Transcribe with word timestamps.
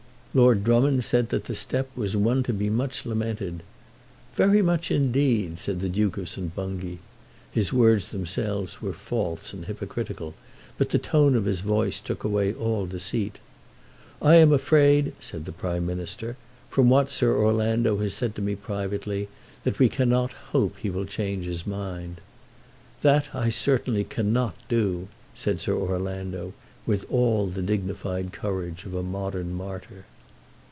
Lord 0.33 0.63
Drummond 0.63 1.03
said 1.03 1.27
that 1.27 1.43
the 1.43 1.55
step 1.55 1.89
was 1.93 2.15
one 2.15 2.41
to 2.43 2.53
be 2.53 2.69
much 2.69 3.05
lamented. 3.05 3.63
"Very 4.33 4.61
much, 4.61 4.89
indeed," 4.89 5.59
said 5.59 5.81
the 5.81 5.89
Duke 5.89 6.15
of 6.17 6.29
St. 6.29 6.55
Bungay. 6.55 6.99
His 7.51 7.73
words 7.73 8.05
themselves 8.07 8.81
were 8.81 8.93
false 8.93 9.51
and 9.51 9.65
hypocritical, 9.65 10.33
but 10.77 10.87
the 10.91 10.97
tone 10.97 11.35
of 11.35 11.43
his 11.43 11.59
voice 11.59 11.99
took 11.99 12.23
away 12.23 12.53
all 12.53 12.85
the 12.85 12.91
deceit. 12.91 13.39
"I 14.21 14.35
am 14.35 14.53
afraid," 14.53 15.11
said 15.19 15.43
the 15.43 15.51
Prime 15.51 15.85
Minister, 15.85 16.37
"from 16.69 16.89
what 16.89 17.11
Sir 17.11 17.35
Orlando 17.37 17.97
has 17.97 18.13
said 18.13 18.33
to 18.35 18.41
me 18.41 18.55
privately, 18.55 19.27
that 19.65 19.79
we 19.79 19.89
cannot 19.89 20.31
hope 20.53 20.75
that 20.75 20.79
he 20.83 20.89
will 20.89 21.03
change 21.05 21.43
his 21.43 21.67
mind." 21.67 22.21
"That 23.01 23.27
I 23.35 23.49
certainly 23.49 24.05
cannot 24.05 24.55
do," 24.69 25.09
said 25.33 25.59
Sir 25.59 25.75
Orlando, 25.75 26.53
with 26.85 27.05
all 27.11 27.47
the 27.47 27.61
dignified 27.61 28.31
courage 28.31 28.85
of 28.85 28.93
a 28.95 29.03
modern 29.03 29.53
martyr. 29.53 30.05